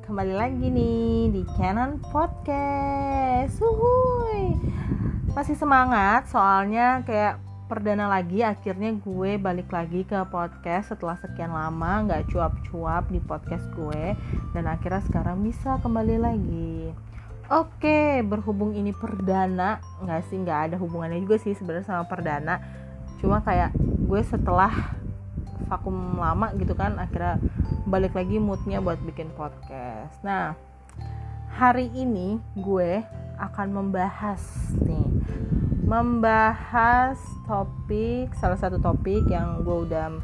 [0.00, 3.60] kembali lagi nih di Canon Podcast.
[3.60, 4.56] Uhuy.
[5.36, 7.36] Masih semangat soalnya kayak
[7.68, 13.68] perdana lagi akhirnya gue balik lagi ke podcast setelah sekian lama nggak cuap-cuap di podcast
[13.76, 14.16] gue
[14.56, 16.88] dan akhirnya sekarang bisa kembali lagi.
[17.52, 22.64] Oke, berhubung ini perdana, nggak sih nggak ada hubungannya juga sih sebenarnya sama perdana.
[23.20, 23.76] Cuma kayak
[24.08, 24.72] gue setelah
[25.72, 27.40] vakum lama gitu kan akhirnya
[27.88, 30.20] balik lagi moodnya buat bikin podcast.
[30.20, 30.52] Nah
[31.56, 33.00] hari ini gue
[33.40, 34.40] akan membahas
[34.84, 35.08] nih
[35.88, 37.16] membahas
[37.48, 40.20] topik salah satu topik yang gue udah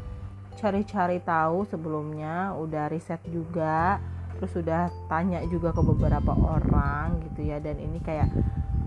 [0.57, 4.01] cari-cari tahu sebelumnya udah riset juga
[4.39, 8.31] terus udah tanya juga ke beberapa orang gitu ya dan ini kayak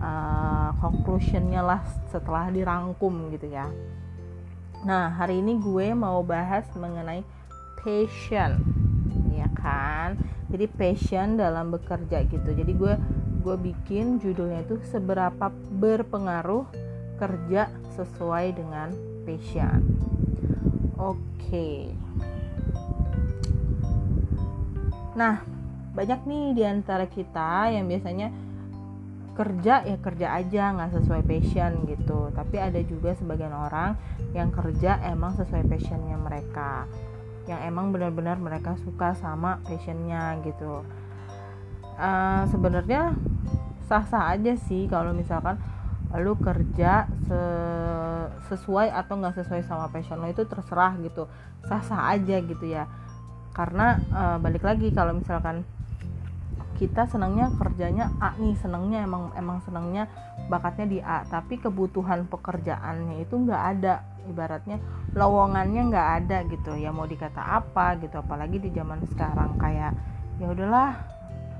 [0.00, 3.68] uh, conclusionnya lah setelah dirangkum gitu ya
[4.82, 7.22] nah hari ini gue mau bahas mengenai
[7.82, 8.58] passion.
[9.34, 10.18] Ya kan?
[10.50, 12.50] Jadi passion dalam bekerja gitu.
[12.52, 12.94] Jadi gue
[13.42, 16.66] gue bikin judulnya itu seberapa berpengaruh
[17.18, 18.94] kerja sesuai dengan
[19.26, 19.80] passion.
[20.98, 21.18] Oke.
[21.42, 21.82] Okay.
[25.12, 25.44] nah
[25.92, 28.32] banyak nih di antara kita yang biasanya
[29.32, 32.28] kerja ya kerja aja nggak sesuai passion gitu.
[32.36, 33.96] Tapi ada juga sebagian orang
[34.36, 36.84] yang kerja emang sesuai passionnya mereka.
[37.48, 40.84] Yang emang benar-benar mereka suka sama passionnya gitu.
[41.96, 43.16] Uh, sebenarnya
[43.88, 45.60] sah-sah aja sih kalau misalkan
[46.12, 47.40] lu kerja se
[48.52, 51.24] sesuai atau nggak sesuai sama passion lo itu terserah gitu.
[51.64, 52.84] Sah-sah aja gitu ya.
[53.56, 55.64] Karena uh, balik lagi kalau misalkan
[56.76, 60.08] kita senangnya kerjanya A nih senangnya emang emang senangnya
[60.48, 61.24] bakatnya di A.
[61.26, 63.94] Tapi kebutuhan pekerjaannya itu nggak ada.
[64.22, 64.78] Ibaratnya
[65.16, 66.72] lowongannya nggak ada gitu.
[66.78, 68.20] Ya mau dikata apa gitu.
[68.20, 69.92] Apalagi di zaman sekarang kayak
[70.40, 70.98] ya udahlah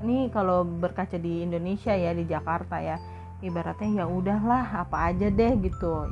[0.03, 2.99] nih kalau berkaca di Indonesia ya di Jakarta ya
[3.39, 6.11] ibaratnya ya udahlah apa aja deh gitu.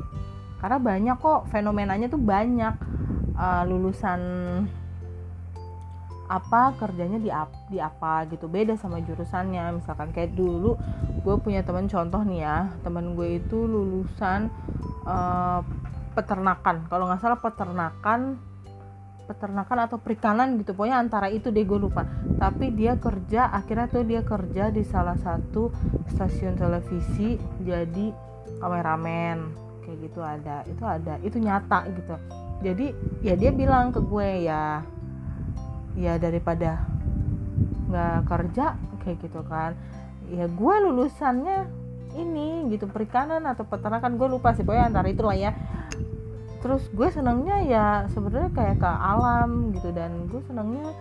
[0.60, 2.74] Karena banyak kok fenomenanya tuh banyak.
[3.40, 4.20] Uh, lulusan
[6.30, 8.46] apa kerjanya di ap, di apa gitu.
[8.46, 9.82] Beda sama jurusannya.
[9.82, 10.78] Misalkan kayak dulu
[11.26, 12.70] gue punya teman contoh nih ya.
[12.86, 14.46] Teman gue itu lulusan
[15.10, 15.60] uh,
[16.14, 16.86] peternakan.
[16.86, 18.38] Kalau nggak salah peternakan
[19.26, 20.70] peternakan atau perikanan gitu.
[20.74, 22.06] Pokoknya antara itu deh gue lupa.
[22.38, 25.74] Tapi dia kerja akhirnya tuh dia kerja di salah satu
[26.14, 27.34] stasiun televisi
[27.66, 28.14] jadi
[28.62, 29.50] kameramen.
[29.82, 30.62] Kayak gitu ada.
[30.70, 31.18] Itu ada.
[31.26, 32.14] Itu nyata gitu.
[32.62, 32.86] Jadi
[33.26, 34.86] ya dia bilang ke gue ya
[35.98, 36.86] ya daripada
[37.90, 39.74] nggak kerja kayak gitu kan.
[40.30, 41.66] Ya gue lulusannya
[42.14, 45.54] ini gitu perikanan atau peternakan gue lupa sih pokoknya antara itulah ya.
[46.60, 50.94] Terus gue senangnya ya sebenarnya kayak ke alam gitu dan gue senangnya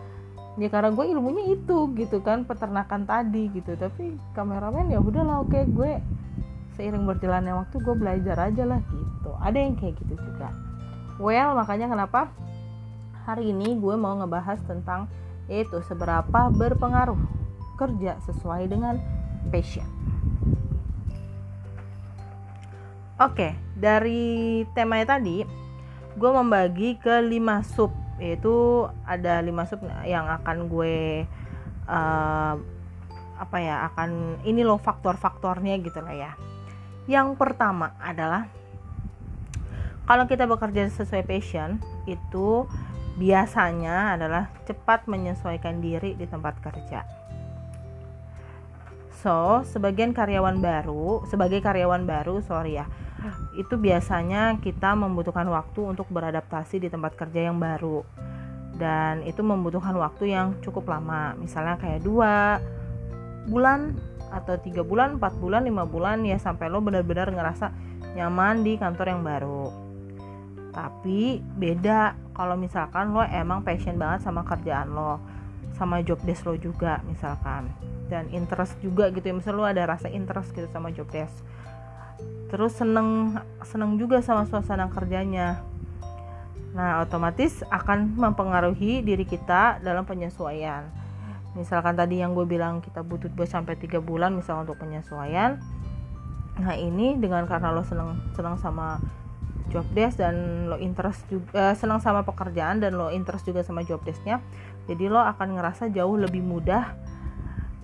[0.59, 3.77] ya karena gue ilmunya itu gitu kan peternakan tadi gitu.
[3.77, 6.01] Tapi kameramen ya udahlah oke gue
[6.79, 9.31] seiring berjalannya waktu gue belajar aja lah gitu.
[9.37, 10.49] Ada yang kayak gitu juga.
[11.19, 12.31] Well makanya kenapa
[13.29, 15.05] hari ini gue mau ngebahas tentang
[15.45, 17.17] itu seberapa berpengaruh
[17.77, 18.97] kerja sesuai dengan
[19.53, 19.85] passion
[23.19, 25.43] Oke, dari temanya tadi,
[26.15, 31.27] gue membagi ke 5 sub, yaitu ada 5 sub yang akan gue
[31.83, 32.55] uh,
[33.35, 36.31] apa ya, akan ini loh faktor-faktornya gitu lah ya.
[37.11, 38.47] Yang pertama adalah
[40.07, 41.75] kalau kita bekerja sesuai passion
[42.07, 42.63] itu
[43.19, 47.03] biasanya adalah cepat menyesuaikan diri di tempat kerja.
[49.19, 52.87] So, sebagian karyawan baru, sebagai karyawan baru, sorry ya,
[53.59, 58.07] itu biasanya kita membutuhkan waktu untuk beradaptasi di tempat kerja yang baru
[58.79, 62.63] dan itu membutuhkan waktu yang cukup lama misalnya kayak dua
[63.51, 67.73] bulan atau tiga bulan, empat bulan, lima bulan ya sampai lo benar-benar ngerasa
[68.13, 69.65] nyaman di kantor yang baru.
[70.69, 75.19] Tapi beda kalau misalkan lo emang passion banget sama kerjaan lo,
[75.75, 77.67] sama job desk lo juga misalkan,
[78.07, 81.35] dan interest juga gitu ya, misalnya lo ada rasa interest gitu sama job desk
[82.49, 85.61] terus seneng seneng juga sama suasana kerjanya.
[86.73, 90.89] Nah otomatis akan mempengaruhi diri kita dalam penyesuaian.
[91.53, 95.61] Misalkan tadi yang gue bilang kita butuh 2 sampai tiga bulan misal untuk penyesuaian.
[96.59, 98.97] Nah ini dengan karena lo seneng seneng sama
[99.69, 103.85] job desk dan lo interest juga eh, senang sama pekerjaan dan lo interest juga sama
[103.85, 104.41] job desknya
[104.89, 106.97] jadi lo akan ngerasa jauh lebih mudah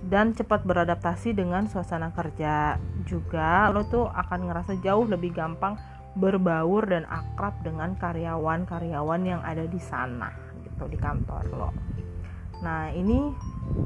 [0.06, 2.78] dan cepat beradaptasi dengan suasana kerja
[3.10, 3.74] juga.
[3.74, 5.78] Lo tuh akan ngerasa jauh lebih gampang
[6.16, 10.32] berbaur dan akrab dengan karyawan-karyawan yang ada di sana
[10.64, 11.70] gitu di kantor lo.
[12.62, 13.34] Nah ini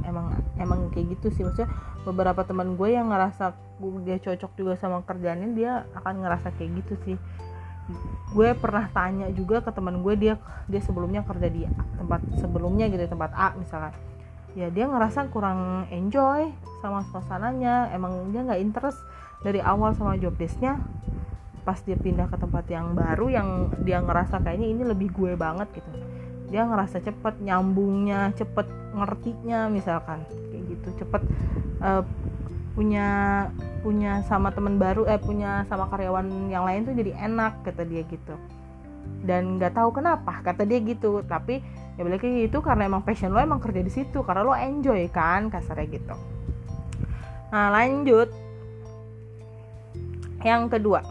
[0.07, 1.43] emang emang kayak gitu sih.
[1.47, 1.71] Maksudnya
[2.03, 3.55] beberapa teman gue yang ngerasa
[4.03, 7.17] dia cocok juga sama kerjaannya dia akan ngerasa kayak gitu sih
[8.29, 10.33] gue pernah tanya juga ke teman gue dia
[10.69, 11.65] dia sebelumnya kerja di
[11.97, 13.93] tempat sebelumnya gitu tempat A misalnya
[14.57, 16.49] ya dia ngerasa kurang enjoy
[16.81, 18.99] sama suasananya emang dia nggak interest
[19.43, 20.79] dari awal sama job desknya.
[21.63, 23.47] Pas dia pindah ke tempat yang baru yang
[23.83, 25.89] dia ngerasa kayaknya ini lebih gue banget gitu.
[26.49, 30.25] Dia ngerasa cepet nyambungnya cepet ngertinya misalkan.
[30.49, 31.21] Kayak gitu cepet
[31.83, 32.03] uh,
[32.77, 33.07] punya
[33.81, 38.03] punya sama teman baru eh punya sama karyawan yang lain tuh jadi enak kata dia
[38.07, 38.35] gitu.
[39.23, 41.23] Dan nggak tahu kenapa kata dia gitu.
[41.25, 41.59] Tapi
[41.97, 44.21] ya balik lagi itu karena emang passion lo emang kerja di situ.
[44.23, 46.15] Karena lo enjoy kan kasarnya gitu.
[47.51, 48.29] Nah lanjut.
[50.39, 51.03] Yang kedua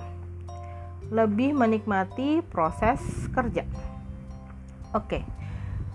[1.09, 3.01] lebih menikmati proses
[3.33, 3.65] kerja.
[4.93, 5.25] Oke,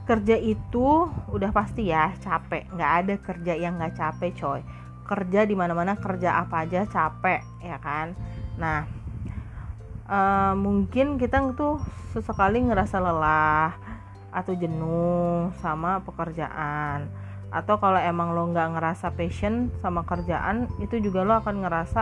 [0.05, 2.69] kerja itu udah pasti ya capek.
[2.73, 4.61] Nggak ada kerja yang nggak capek, coy.
[5.13, 8.17] Kerja di mana-mana kerja apa aja capek, ya kan?
[8.57, 8.89] Nah,
[10.09, 11.77] uh, mungkin kita tuh
[12.17, 13.77] sesekali ngerasa lelah
[14.33, 17.05] atau jenuh sama pekerjaan.
[17.53, 22.01] Atau kalau emang lo nggak ngerasa passion sama kerjaan, itu juga lo akan ngerasa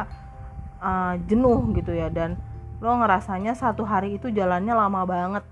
[0.79, 2.07] uh, jenuh gitu ya.
[2.07, 2.39] Dan
[2.79, 5.43] lo ngerasanya satu hari itu jalannya lama banget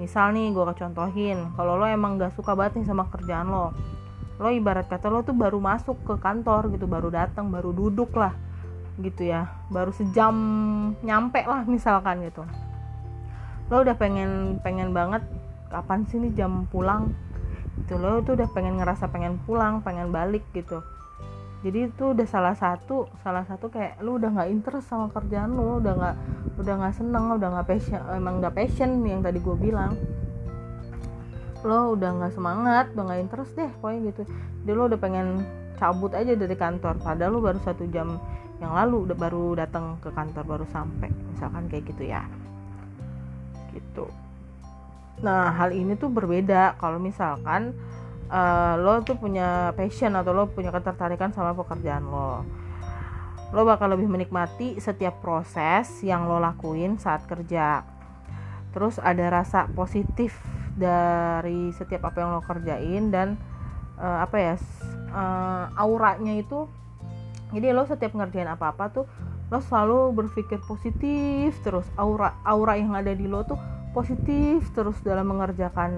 [0.00, 3.76] misal nih gue contohin kalau lo emang gak suka banget nih sama kerjaan lo
[4.40, 8.32] lo ibarat kata lo tuh baru masuk ke kantor gitu baru datang baru duduk lah
[8.96, 9.52] gitu ya.
[9.68, 10.34] Baru sejam
[11.04, 12.48] nyampe lah misalkan gitu.
[13.68, 15.20] Lo udah pengen pengen banget
[15.68, 17.12] kapan sih nih jam pulang?
[17.84, 20.80] Itu lo tuh udah pengen ngerasa pengen pulang pengen balik gitu.
[21.60, 25.84] Jadi itu udah salah satu salah satu kayak lu udah nggak interest sama kerjaan lu
[25.84, 26.16] udah nggak
[26.56, 29.92] udah nggak seneng udah nggak passion emang nggak passion yang tadi gue bilang
[31.62, 34.22] lo udah nggak semangat udah nggak interest deh pokoknya gitu.
[34.64, 35.26] Jadi lo udah pengen
[35.76, 37.00] cabut aja dari kantor.
[37.00, 38.20] Padahal lo baru satu jam
[38.60, 41.08] yang lalu udah baru datang ke kantor baru sampai.
[41.32, 42.24] Misalkan kayak gitu ya.
[43.72, 44.04] Gitu.
[45.24, 46.76] Nah hal ini tuh berbeda.
[46.76, 47.76] Kalau misalkan
[48.28, 52.46] uh, lo tuh punya passion atau lo punya ketertarikan sama pekerjaan lo
[53.50, 57.82] lo bakal lebih menikmati setiap proses yang lo lakuin saat kerja.
[58.70, 60.38] Terus ada rasa positif
[60.78, 63.38] dari setiap apa yang lo kerjain dan
[63.98, 64.54] uh, apa ya
[65.10, 66.70] uh, auranya itu
[67.50, 69.06] jadi lo setiap ngerjain apa-apa tuh
[69.50, 71.86] lo selalu berpikir positif terus.
[71.98, 73.58] Aura aura yang ada di lo tuh
[73.90, 75.92] positif terus dalam mengerjakan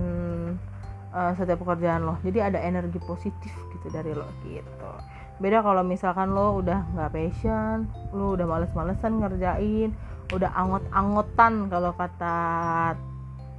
[1.12, 2.16] uh, setiap pekerjaan lo.
[2.24, 4.92] Jadi ada energi positif gitu dari lo gitu.
[5.36, 7.84] Beda kalau misalkan lo udah nggak passion
[8.16, 9.92] lo udah males-malesan ngerjain
[10.32, 12.36] udah angot-angotan kalau kata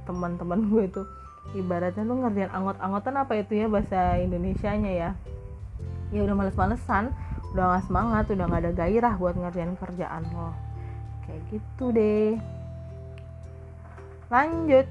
[0.04, 1.02] teman-teman gue itu.
[1.52, 5.10] Ibaratnya lo ngerjain angot-angotan apa itu ya bahasa Indonesia-nya ya.
[6.12, 7.12] Ya udah males-malesan
[7.52, 10.50] udah gak semangat udah gak ada gairah buat ngerjain kerjaan lo.
[11.28, 12.40] Kayak gitu deh.
[14.32, 14.86] Lanjut.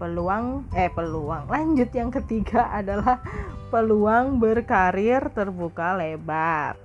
[0.00, 1.52] Peluang eh peluang.
[1.52, 3.20] Lanjut yang ketiga adalah
[3.68, 6.80] peluang berkarir terbuka lebar.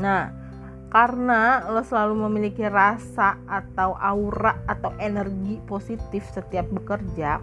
[0.00, 0.45] Nah
[0.86, 7.42] karena lo selalu memiliki rasa atau aura atau energi positif setiap bekerja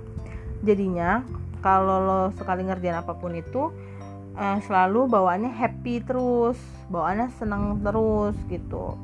[0.64, 1.22] jadinya
[1.64, 3.72] kalau lo sekali ngerjain apa pun itu
[4.36, 6.60] eh, selalu bawaannya happy terus
[6.92, 9.00] bawaannya senang terus gitu.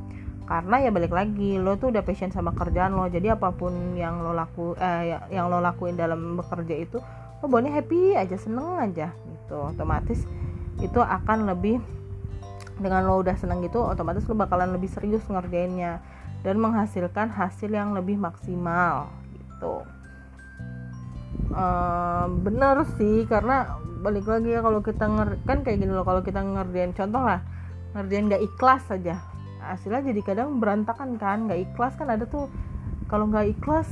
[0.50, 4.26] Karena ya balik lagi lo tuh udah passion sama kerjaan lo jadi apa pun yang
[4.26, 6.98] lo laku eh, ya, yang lo lakuin dalam bekerja itu
[7.40, 9.58] lo boleh happy aja seneng aja gitu.
[9.72, 10.26] Otomatis
[10.80, 11.80] itu akan lebih
[12.80, 16.00] dengan lo udah seneng gitu otomatis lo bakalan lebih serius ngerjainnya
[16.42, 19.84] dan menghasilkan hasil yang lebih maksimal gitu.
[21.50, 26.24] Uh, bener sih karena balik lagi ya kalau kita nger kan kayak gini loh kalau
[26.24, 27.44] kita ngerjain contoh lah
[27.98, 29.20] ngerjain gak ikhlas saja
[29.60, 32.48] hasilnya jadi kadang berantakan kan nggak ikhlas kan ada tuh
[33.12, 33.90] kalau nggak ikhlas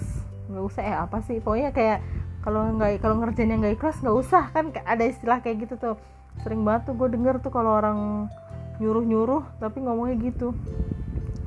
[0.47, 1.99] nggak usah eh apa sih pokoknya kayak
[2.39, 5.95] kalau nggak kalau ngerjain yang nggak ikhlas nggak usah kan ada istilah kayak gitu tuh
[6.39, 8.31] sering banget tuh gue denger tuh kalau orang
[8.77, 10.53] nyuruh nyuruh tapi ngomongnya gitu.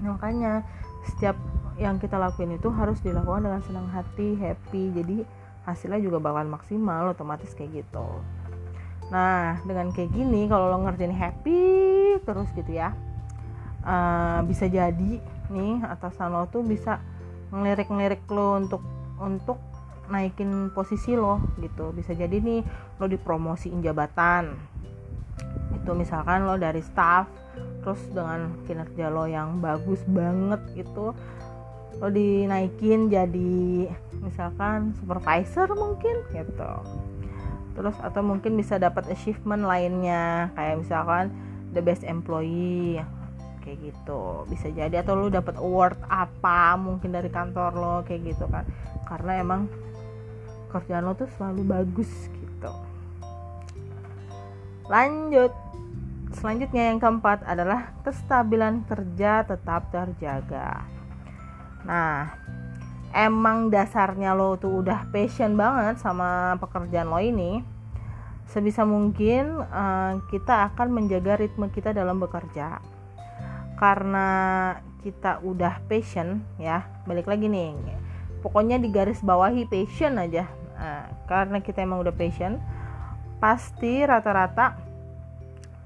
[0.01, 0.67] Nah, makanya
[1.07, 1.37] setiap
[1.81, 4.93] yang kita lakuin itu harus dilakukan dengan senang hati happy.
[4.93, 5.17] Jadi
[5.65, 8.07] hasilnya juga bakalan maksimal otomatis kayak gitu.
[9.11, 11.61] Nah dengan kayak gini kalau lo ngerjain happy
[12.23, 12.95] terus gitu ya
[13.83, 15.19] uh, bisa jadi
[15.51, 17.03] nih atasan lo tuh bisa
[17.51, 18.83] ngelirik-ngelirik lo untuk
[19.19, 19.59] untuk
[20.11, 21.91] naikin posisi lo gitu.
[21.91, 22.63] Bisa jadi nih
[23.03, 24.55] lo dipromosiin jabatan
[25.91, 27.27] itu misalkan lo dari staff
[27.83, 31.11] terus dengan kinerja lo yang bagus banget gitu
[31.99, 33.91] lo dinaikin jadi
[34.23, 36.73] misalkan supervisor mungkin gitu.
[37.75, 41.35] Terus atau mungkin bisa dapat achievement lainnya kayak misalkan
[41.75, 43.03] the best employee
[43.61, 44.49] kayak gitu.
[44.49, 48.65] Bisa jadi atau lu dapat award apa mungkin dari kantor lo kayak gitu kan.
[49.05, 49.69] Karena emang
[50.73, 52.73] kerjaan lo tuh selalu bagus gitu.
[54.89, 55.53] Lanjut
[56.41, 60.89] selanjutnya yang keempat adalah kestabilan kerja tetap terjaga.
[61.85, 62.33] Nah
[63.13, 67.61] emang dasarnya lo tuh udah passion banget sama pekerjaan lo ini
[68.49, 72.81] sebisa mungkin uh, kita akan menjaga ritme kita dalam bekerja.
[73.77, 74.29] Karena
[75.05, 77.77] kita udah passion ya balik lagi nih.
[78.41, 80.49] Pokoknya di garis bawahi passion aja.
[80.81, 82.57] Nah, karena kita emang udah passion
[83.37, 84.90] pasti rata-rata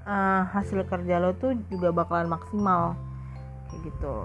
[0.05, 2.97] uh, hasil kerja lo tuh juga bakalan maksimal.
[3.69, 4.17] Kayak gitu.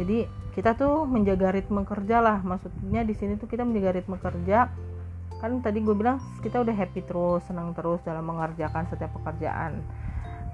[0.00, 0.18] Jadi
[0.52, 2.38] kita tuh menjaga ritme kerja lah.
[2.44, 4.68] Maksudnya di sini tuh kita menjaga ritme kerja.
[5.40, 9.82] Kan tadi gue bilang kita udah happy terus senang terus dalam mengerjakan setiap pekerjaan.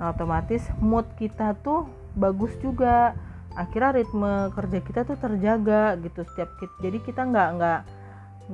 [0.00, 3.12] Nah otomatis mood kita tuh bagus juga.
[3.58, 7.80] Akhirnya ritme kerja kita tuh terjaga gitu setiap kita jadi kita nggak nggak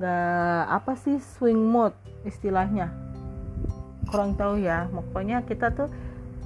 [0.00, 1.92] nggak apa sih swing mood
[2.24, 3.03] istilahnya
[4.08, 5.88] kurang tahu ya pokoknya kita tuh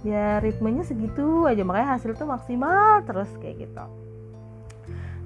[0.06, 3.84] ya ritmenya segitu aja makanya hasil tuh maksimal terus kayak gitu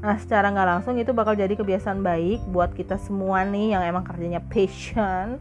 [0.02, 4.02] Nah, secara nggak langsung itu bakal jadi kebiasaan baik buat kita semua nih yang emang
[4.02, 5.38] kerjanya passion,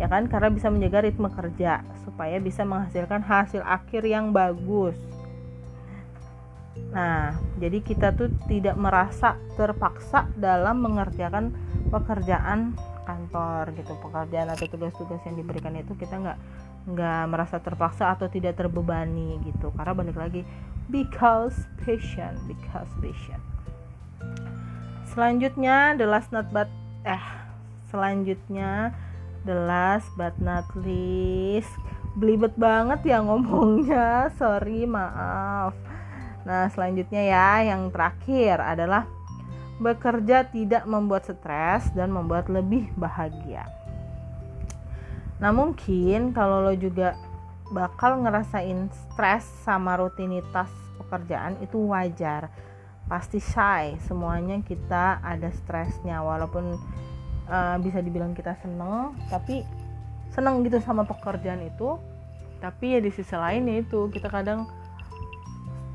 [0.00, 0.24] ya kan?
[0.32, 4.96] Karena bisa menjaga ritme kerja supaya bisa menghasilkan hasil akhir yang bagus.
[6.88, 11.52] Nah, jadi kita tuh tidak merasa terpaksa dalam mengerjakan
[11.92, 12.72] pekerjaan
[13.08, 16.38] kantor gitu, pekerjaan atau tugas-tugas yang diberikan itu kita nggak
[16.92, 19.72] nggak merasa terpaksa atau tidak terbebani gitu.
[19.72, 20.44] Karena balik lagi,
[20.92, 23.40] because passion, because passion
[25.18, 26.70] selanjutnya the last not but
[27.02, 27.26] eh
[27.90, 28.94] selanjutnya
[29.42, 31.74] the last but not least
[32.14, 34.30] belibet banget ya ngomongnya.
[34.38, 35.74] Sorry maaf.
[36.46, 39.10] Nah selanjutnya ya yang terakhir adalah
[39.78, 43.70] bekerja tidak membuat stres dan membuat lebih bahagia.
[45.38, 47.14] Nah mungkin kalau lo juga
[47.70, 52.50] bakal ngerasain stres sama rutinitas pekerjaan itu wajar.
[53.06, 56.20] Pasti shy semuanya kita ada stresnya.
[56.26, 56.74] Walaupun
[57.46, 59.62] uh, bisa dibilang kita seneng tapi
[60.34, 61.96] seneng gitu sama pekerjaan itu.
[62.58, 64.66] Tapi ya di sisi lain itu kita kadang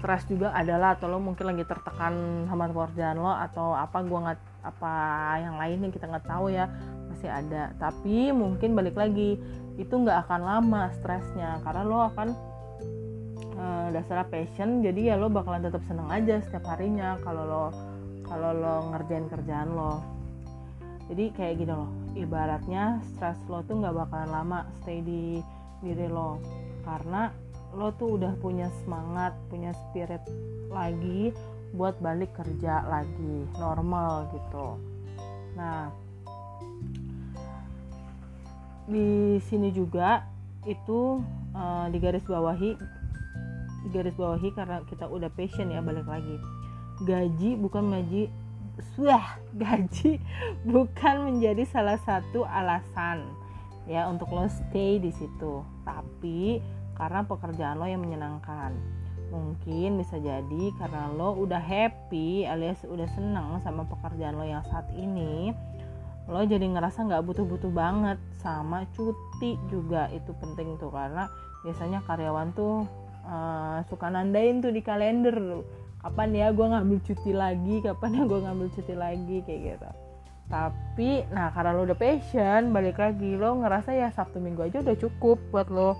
[0.03, 4.39] stres juga adalah atau lo mungkin lagi tertekan sama pekerjaan lo atau apa gua nggak
[4.67, 4.93] apa
[5.39, 6.67] yang lain yang kita nggak tahu ya
[7.07, 7.71] masih ada.
[7.79, 9.39] Tapi mungkin balik lagi
[9.79, 12.35] itu nggak akan lama stresnya karena lo akan
[13.55, 17.65] uh, dasarnya passion jadi ya lo bakalan tetap seneng aja setiap harinya kalau lo
[18.27, 20.03] kalau lo ngerjain kerjaan lo.
[21.07, 25.39] Jadi kayak gini loh ibaratnya stress lo tuh nggak bakalan lama stay di
[25.79, 26.43] diri lo.
[26.83, 27.31] Karena
[27.73, 30.21] lo tuh udah punya semangat punya spirit
[30.69, 31.33] lagi
[31.73, 34.77] buat balik kerja lagi normal gitu.
[35.57, 35.89] Nah
[38.85, 40.27] di sini juga
[40.69, 41.23] itu
[41.55, 42.77] uh, di garis bawahi
[43.91, 46.37] garis bawahi karena kita udah passion ya balik lagi.
[47.03, 48.29] Gaji bukan maji
[48.93, 50.21] suah gaji
[50.63, 53.25] bukan menjadi salah satu alasan
[53.89, 55.65] ya untuk lo stay di situ.
[55.83, 56.61] Tapi
[57.03, 58.71] karena pekerjaan lo yang menyenangkan.
[59.27, 64.87] Mungkin bisa jadi karena lo udah happy alias udah seneng sama pekerjaan lo yang saat
[64.95, 65.51] ini
[66.31, 70.07] lo jadi ngerasa nggak butuh-butuh banget sama cuti juga.
[70.15, 71.27] Itu penting tuh karena
[71.67, 72.87] biasanya karyawan tuh
[73.27, 75.35] uh, suka nandain tuh di kalender
[75.99, 77.83] kapan ya gue ngambil cuti lagi?
[77.83, 79.37] Kapan ya gue ngambil cuti lagi?
[79.43, 79.89] Kayak gitu.
[80.47, 84.95] Tapi nah karena lo udah passion balik lagi lo ngerasa ya sabtu minggu aja udah
[84.95, 85.99] cukup buat lo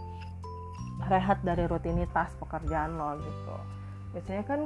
[1.10, 3.56] rehat dari rutinitas pekerjaan lo gitu.
[4.16, 4.60] Biasanya kan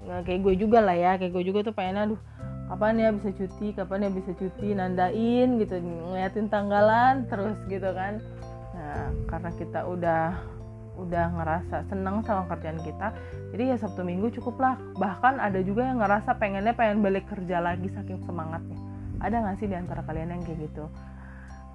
[0.00, 2.20] nggak kayak gue juga lah ya kayak gue juga tuh pengen aduh
[2.72, 8.22] kapan ya bisa cuti kapan ya bisa cuti nandain gitu ngeliatin tanggalan terus gitu kan.
[8.76, 10.24] Nah karena kita udah
[11.00, 13.16] udah ngerasa seneng sama kerjaan kita
[13.56, 14.74] jadi ya sabtu minggu cukup lah.
[14.96, 18.78] Bahkan ada juga yang ngerasa pengennya pengen balik kerja lagi saking semangatnya.
[19.20, 20.88] Ada nggak sih di antara kalian yang kayak gitu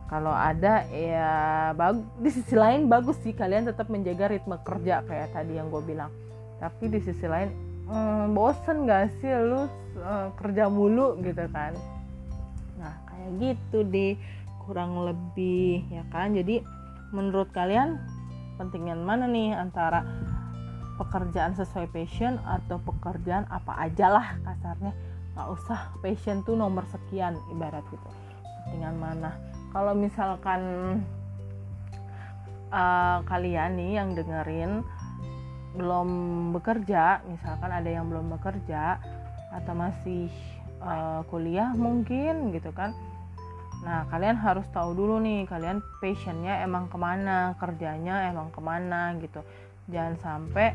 [0.05, 1.29] kalau ada ya
[1.73, 5.81] bagus di sisi lain bagus sih kalian tetap menjaga ritme kerja kayak tadi yang gue
[5.81, 6.13] bilang.
[6.61, 7.49] Tapi di sisi lain
[7.89, 9.65] hmm, bosen gak sih lu
[9.99, 11.73] uh, kerja mulu gitu kan?
[12.77, 14.13] Nah kayak gitu deh
[14.65, 16.37] kurang lebih ya kan?
[16.37, 16.61] Jadi
[17.09, 17.97] menurut kalian
[18.61, 20.05] pentingnya mana nih antara
[20.95, 24.93] pekerjaan sesuai passion atau pekerjaan apa aja lah kasarnya?
[25.33, 28.09] Nggak usah passion tuh nomor sekian ibarat gitu.
[28.65, 30.63] Pentingan mana kalau misalkan
[32.71, 34.87] uh, kalian nih yang dengerin
[35.75, 36.09] belum
[36.55, 38.95] bekerja misalkan ada yang belum bekerja
[39.51, 40.31] atau masih
[40.79, 42.95] uh, kuliah mungkin gitu kan.
[43.83, 49.11] Nah kalian harus tahu dulu nih kalian passionnya emang ke mana kerjanya emang ke mana
[49.19, 49.43] gitu.
[49.91, 50.71] Jangan sampai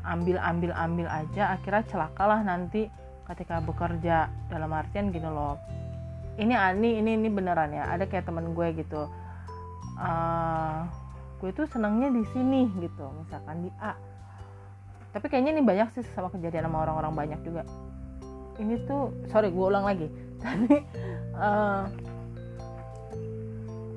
[0.00, 2.88] ambil ambil ambil aja akhirnya celakalah nanti
[3.28, 4.32] ketika bekerja.
[4.48, 5.60] Dalam artian gini loh
[6.40, 9.04] ini ani ini ini beneran ya ada kayak temen gue gitu.
[10.00, 10.88] Uh,
[11.44, 13.04] gue tuh senangnya di sini gitu.
[13.20, 13.92] Misalkan di A.
[15.12, 17.62] Tapi kayaknya ini banyak sih sama kejadian sama orang-orang banyak juga.
[18.56, 20.08] Ini tuh sorry gue ulang lagi.
[20.42, 20.76] Tadi
[21.36, 21.84] uh,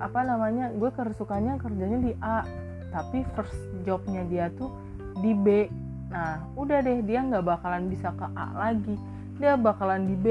[0.04, 2.44] apa namanya gue kesukaannya kerjanya di A
[2.92, 3.56] tapi first
[3.88, 4.68] jobnya dia tuh
[5.24, 5.72] di B.
[6.12, 10.28] Nah udah deh dia nggak bakalan bisa ke A lagi dia bakalan di B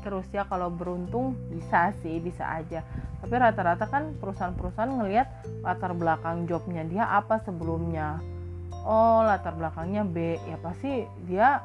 [0.00, 2.80] terus ya kalau beruntung bisa sih bisa aja.
[3.20, 5.28] Tapi rata-rata kan perusahaan-perusahaan ngelihat
[5.60, 8.20] latar belakang jobnya dia apa sebelumnya.
[8.86, 10.40] Oh latar belakangnya B.
[10.48, 11.60] Ya pasti dia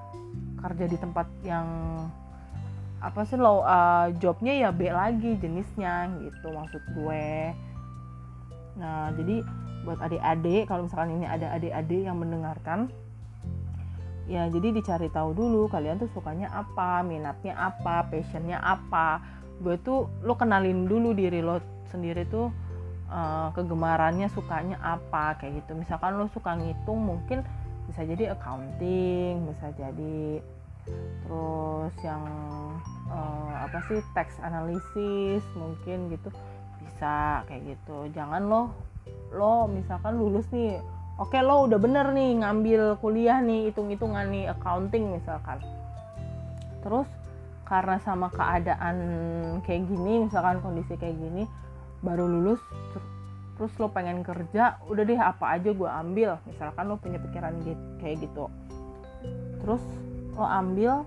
[0.60, 1.68] kerja di tempat yang
[3.02, 7.56] apa sih lo uh, jobnya ya B lagi jenisnya gitu maksud gue.
[8.78, 9.42] Nah jadi
[9.82, 12.94] buat adik-adik kalau misalkan ini ada adik-adik yang mendengarkan
[14.30, 19.22] ya jadi dicari tahu dulu kalian tuh sukanya apa minatnya apa passionnya apa.
[19.62, 22.50] Gue tuh lo kenalin dulu diri lo sendiri tuh
[23.10, 25.78] uh, kegemarannya sukanya apa kayak gitu.
[25.78, 27.46] Misalkan lo suka ngitung mungkin
[27.90, 30.40] bisa jadi accounting bisa jadi
[31.26, 32.24] terus yang
[33.12, 36.30] uh, apa sih tax analysis mungkin gitu.
[36.82, 38.10] Bisa kayak gitu.
[38.14, 38.74] Jangan lo
[39.32, 40.82] lo misalkan lulus nih
[41.22, 45.62] oke lo udah bener nih ngambil kuliah nih hitung-hitungan nih accounting misalkan.
[46.82, 47.06] Terus
[47.70, 48.98] karena sama keadaan
[49.62, 51.46] kayak gini misalkan kondisi kayak gini
[52.02, 52.60] baru lulus
[53.56, 56.42] terus lo pengen kerja udah deh apa aja gue ambil.
[56.50, 58.50] Misalkan lo punya pikiran gitu, kayak gitu.
[59.62, 59.84] Terus
[60.34, 61.06] lo ambil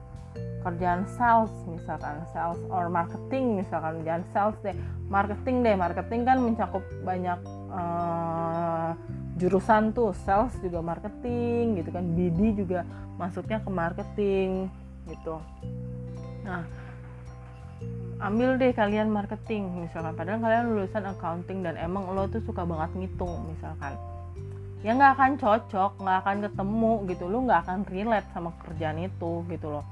[0.62, 4.78] kerjaan sales misalkan sales or marketing misalkan jangan sales deh
[5.10, 5.74] marketing deh.
[5.74, 7.42] Marketing kan mencakup banyak
[7.74, 8.94] uh,
[9.34, 12.86] jurusan tuh sales juga marketing gitu kan BD juga
[13.18, 14.70] masuknya ke marketing
[15.10, 15.42] gitu.
[16.46, 16.62] Nah
[18.22, 22.94] ambil deh kalian marketing misalkan padahal kalian lulusan accounting dan emang lo tuh suka banget
[22.94, 23.98] ngitung misalkan.
[24.86, 29.42] Ya nggak akan cocok nggak akan ketemu gitu lo nggak akan relate sama kerjaan itu
[29.50, 29.84] gitu loh.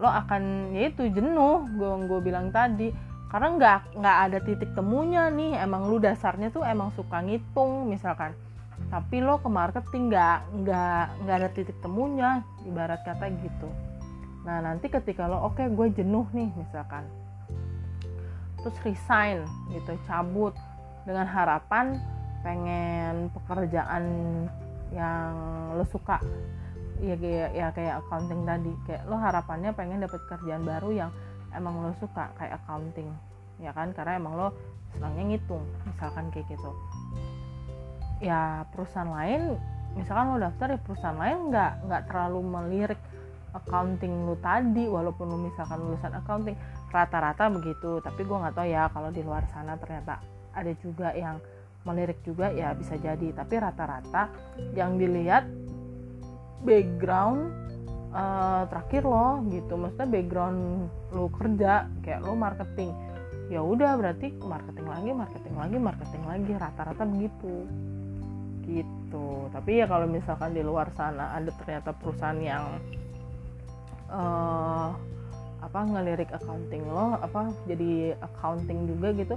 [0.00, 5.28] Lo akan ya itu jenuh gue gue bilang tadi karena nggak nggak ada titik temunya
[5.28, 5.60] nih.
[5.60, 8.32] Emang lu dasarnya tuh emang suka ngitung misalkan.
[8.88, 12.40] Tapi lo ke marketing nggak nggak nggak ada titik temunya.
[12.64, 13.68] Ibarat kata gitu.
[14.48, 17.04] Nah nanti ketika lo oke okay, gue jenuh nih misalkan.
[18.64, 19.44] Terus resign
[19.76, 20.56] gitu cabut.
[21.04, 22.00] Dengan harapan
[22.40, 24.04] pengen pekerjaan
[24.88, 25.32] yang
[25.76, 26.16] lo suka.
[26.98, 28.72] Ya kayak ya kayak accounting tadi.
[28.88, 31.10] Kayak lo harapannya pengen dapet kerjaan baru yang
[31.56, 33.08] emang lo suka kayak accounting
[33.58, 33.92] ya kan?
[33.92, 34.48] Karena emang lo
[34.94, 36.70] senangnya ngitung misalkan kayak gitu.
[38.18, 39.56] Ya perusahaan lain
[39.94, 43.00] misalkan lo daftar ya perusahaan lain nggak nggak terlalu melirik
[43.56, 46.56] accounting lu tadi walaupun lu misalkan lulusan accounting.
[46.88, 50.24] Rata-rata begitu tapi gue nggak tahu ya kalau di luar sana ternyata
[50.56, 51.36] ada juga yang
[51.84, 53.32] melirik juga ya bisa jadi.
[53.32, 54.32] Tapi rata-rata
[54.72, 55.44] yang dilihat
[56.64, 57.67] background
[58.12, 59.74] uh, terakhir lo gitu.
[59.76, 60.60] Maksudnya background
[61.12, 62.90] lo kerja kayak lo marketing.
[63.48, 67.54] Ya udah berarti marketing lagi marketing lagi marketing lagi rata-rata begitu.
[68.68, 69.28] Gitu.
[69.48, 72.64] Tapi ya kalau misalkan di luar sana ada ternyata perusahaan yang
[74.12, 74.92] uh,
[75.58, 79.34] apa ngelirik accounting lo apa jadi accounting juga gitu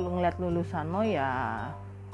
[0.00, 1.30] lu ngeliat lulusan lo ya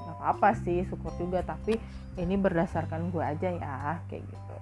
[0.02, 1.46] apa-apa sih syukur juga.
[1.46, 1.78] Tapi
[2.18, 4.56] ini berdasarkan gue aja ya kayak gitu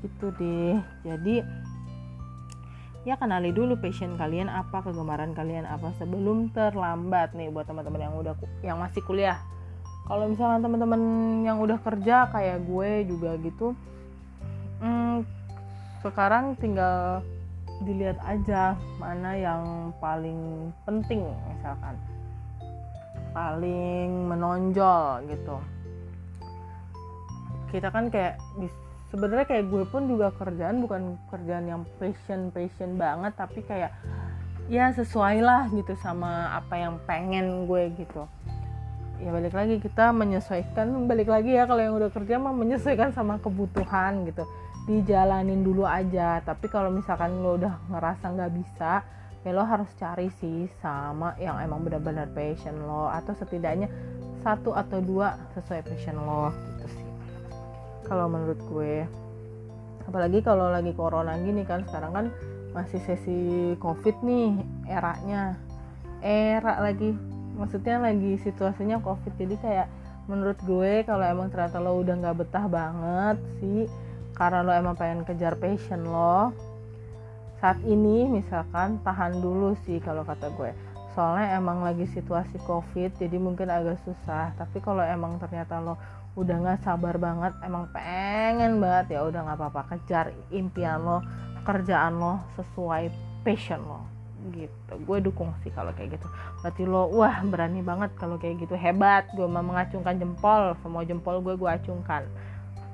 [0.00, 0.76] gitu deh.
[1.04, 1.44] Jadi
[3.08, 8.14] ya kenali dulu passion kalian apa kegemaran kalian apa sebelum terlambat nih buat teman-teman yang
[8.16, 9.40] udah yang masih kuliah.
[10.10, 11.02] Kalau misalnya teman-teman
[11.46, 13.78] yang udah kerja kayak gue juga gitu
[14.80, 15.22] hmm,
[16.00, 17.20] sekarang tinggal
[17.84, 21.96] dilihat aja mana yang paling penting misalkan.
[23.30, 25.56] Paling menonjol gitu.
[27.70, 28.42] Kita kan kayak
[29.10, 33.90] sebenarnya kayak gue pun juga kerjaan bukan kerjaan yang passion passion banget tapi kayak
[34.70, 38.24] ya sesuai lah gitu sama apa yang pengen gue gitu.
[39.20, 43.42] Ya balik lagi kita menyesuaikan balik lagi ya kalau yang udah kerja mah menyesuaikan sama
[43.42, 44.46] kebutuhan gitu.
[44.86, 49.02] Dijalanin dulu aja tapi kalau misalkan lo udah ngerasa nggak bisa
[49.42, 53.90] ya lo harus cari sih sama yang emang benar-benar passion lo atau setidaknya
[54.40, 56.54] satu atau dua sesuai passion lo.
[56.54, 56.79] gitu
[58.10, 59.06] kalau menurut gue.
[60.10, 62.26] Apalagi kalau lagi corona gini kan sekarang kan
[62.74, 64.58] masih sesi covid nih
[64.90, 65.54] eranya.
[66.18, 67.14] Era lagi.
[67.54, 69.30] Maksudnya lagi situasinya covid.
[69.38, 69.86] Jadi kayak
[70.26, 73.90] menurut gue kalau emang ternyata lo udah nggak betah banget sih
[74.38, 76.54] karena lo emang pengen kejar passion lo
[77.58, 80.72] saat ini misalkan tahan dulu sih kalau kata gue.
[81.12, 84.56] Soalnya emang lagi situasi covid jadi mungkin agak susah.
[84.56, 86.00] Tapi kalau emang ternyata lo
[86.38, 91.18] udah nggak sabar banget emang pengen banget ya udah nggak apa-apa kejar impian lo
[91.66, 93.10] kerjaan lo sesuai
[93.42, 94.06] passion lo.
[94.54, 96.26] Gitu gue dukung sih kalau kayak gitu.
[96.62, 99.26] Berarti lo wah berani banget kalau kayak gitu hebat.
[99.34, 102.24] Gue mau mengacungkan jempol semua jempol gue gue acungkan.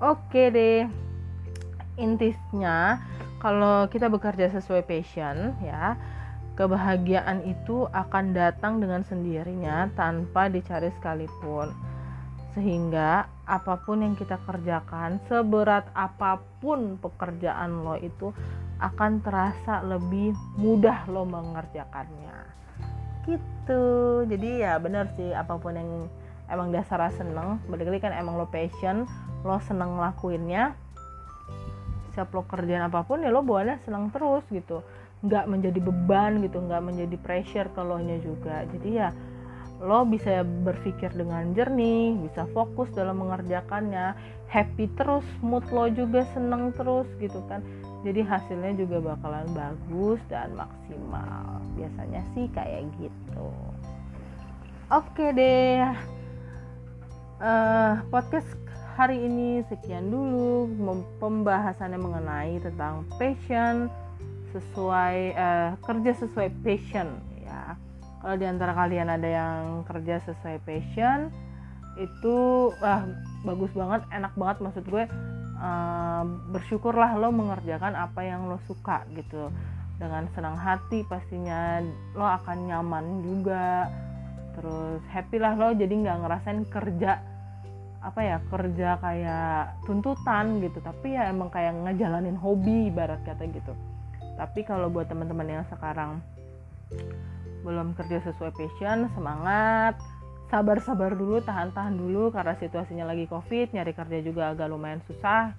[0.01, 0.89] Oke deh
[1.97, 3.01] intinya
[3.41, 5.97] kalau kita bekerja sesuai passion ya
[6.57, 11.73] kebahagiaan itu akan datang dengan sendirinya tanpa dicari sekalipun
[12.57, 18.33] sehingga apa pun yang kita kerjakan seberat apa pun pekerjaan lo itu
[18.81, 22.49] akan terasa lebih mudah lo mengerjakannya.
[23.29, 23.85] Gitu.
[24.25, 26.09] Jadi ya bener sih apa pun yang
[26.49, 29.05] emang dasar seneng berarti kan emang lo passion
[29.45, 30.73] lo seneng ngelakuinnya
[32.17, 34.81] siap lo kerjaan apa pun ya lo bawaannya senang terus gitu.
[35.21, 38.65] Nggak menjadi beban gitu nggak menjadi pressure ke lo nya juga.
[38.65, 39.13] Jadi ya
[39.77, 44.17] lo bisa berpikir dengan jernih bisa fokus dalam mengerjakannya
[44.49, 47.61] happy terus mood lo juga seneng terus gitu kan.
[48.07, 51.59] Jadi hasilnya juga bakalan bagus dan maksimal.
[51.75, 53.51] Biasanya sih kayak gitu.
[54.95, 55.83] Oke deh.
[57.37, 58.47] Uh, podcast
[58.97, 60.71] hari ini sekian dulu
[61.21, 63.93] pembahasannya mengenai tentang passion
[64.55, 67.19] sesuai uh, kerja sesuai passion.
[67.43, 67.75] Ya
[68.27, 71.31] kalau di antara kalian ada yang kerja sesuai passion
[71.95, 72.37] itu
[72.83, 73.07] uh,
[73.47, 75.07] bagus banget enak banget maksud gue
[75.63, 79.47] uh, bersyukurlah lo mengerjakan apa yang lo suka gitu.
[80.03, 81.79] Dengan senang hati pastinya
[82.19, 83.95] lo akan nyaman juga.
[84.59, 87.23] Terus happy lah lo jadi nggak ngerasain kerja
[88.03, 90.83] apa ya kerja kayak tuntutan gitu.
[90.83, 93.71] Tapi ya emang kayak ngejalanin hobi ibarat kata gitu.
[94.35, 96.19] Tapi kalau buat teman-teman yang sekarang
[97.67, 99.99] belum kerja sesuai passion semangat.
[100.47, 105.51] Sabar-sabar dulu tahan-tahan dulu karena situasinya lagi covid nyari kerja juga agak lumayan susah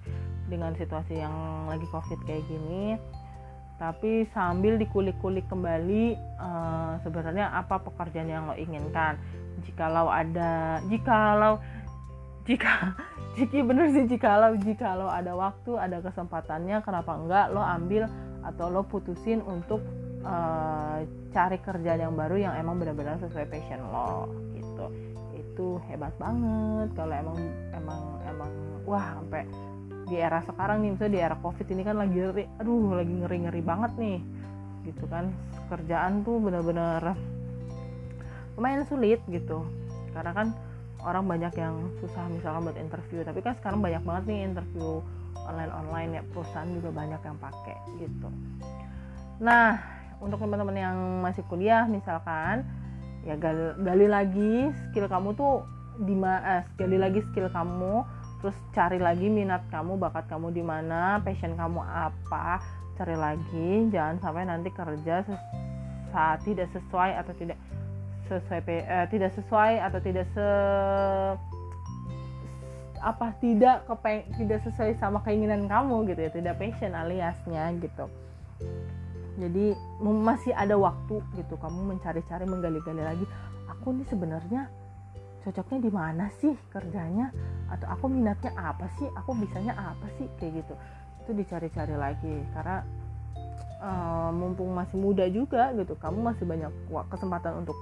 [0.48, 2.96] dengan situasi yang lagi covid kayak gini.
[3.76, 9.20] Tapi sambil dikulik-kulik kembali uh, sebenarnya apa pekerjaan yang lo inginkan?
[9.68, 11.60] Jikalau ada jikalau
[12.48, 12.96] jika
[13.36, 18.08] jika bener sih jikalau jikalau ada waktu ada kesempatannya kenapa enggak lo ambil
[18.40, 19.84] atau lo putusin untuk
[20.24, 21.04] uh,
[21.34, 24.86] cari kerjaan yang baru yang emang benar-benar sesuai passion lo gitu.
[25.34, 27.38] Itu hebat banget kalau emang
[27.74, 28.50] emang emang
[28.86, 29.44] wah sampai
[30.08, 32.18] di era sekarang nih misalnya di era covid ini kan lagi
[32.56, 34.18] aduh lagi ngeri ngeri banget nih
[34.88, 35.30] gitu kan.
[35.68, 37.12] Kerjaan tuh benar-benar
[38.56, 39.62] lumayan sulit gitu.
[40.16, 40.48] Karena kan
[41.04, 44.98] orang banyak yang susah misalkan buat interview tapi kan sekarang banyak banget nih interview
[45.46, 48.28] online online ya perusahaan juga banyak yang pakai gitu.
[49.38, 52.66] Nah untuk teman-teman yang masih kuliah misalkan
[53.26, 54.54] ya gali, gali lagi
[54.88, 55.62] skill kamu tuh
[55.98, 58.06] di eh, gali lagi skill kamu
[58.38, 62.62] terus cari lagi minat kamu bakat kamu di mana passion kamu apa
[62.94, 65.26] cari lagi jangan sampai nanti kerja
[66.14, 67.58] saat tidak sesuai atau tidak
[68.30, 70.48] sesuai uh, tidak sesuai atau tidak se
[72.98, 78.10] apa tidak kepeng tidak sesuai sama keinginan kamu gitu ya tidak passion aliasnya gitu
[79.38, 83.26] jadi masih ada waktu gitu kamu mencari-cari menggali-gali lagi
[83.70, 84.66] aku nih sebenarnya
[85.48, 87.32] cocoknya di mana sih kerjanya?
[87.72, 89.08] Atau aku minatnya apa sih?
[89.16, 90.28] Aku bisanya apa sih?
[90.36, 90.74] Kayak gitu.
[91.24, 92.84] Itu dicari-cari lagi karena
[93.80, 96.72] uh, mumpung masih muda juga gitu kamu masih banyak
[97.08, 97.76] kesempatan untuk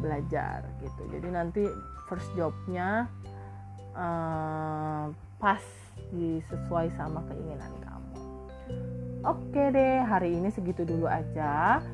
[0.00, 1.02] belajar gitu.
[1.12, 1.62] Jadi nanti
[2.08, 3.04] first jobnya
[3.92, 5.62] uh, pas
[6.10, 8.16] disesuai sama keinginan kamu
[9.24, 11.84] oke deh hari ini segitu dulu aja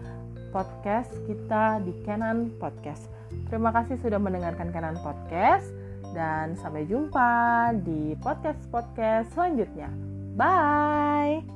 [0.55, 3.13] podcast kita di Canon Podcast.
[3.53, 5.69] Terima kasih sudah mendengarkan Canon Podcast
[6.17, 9.93] dan sampai jumpa di podcast podcast selanjutnya.
[10.37, 11.56] Bye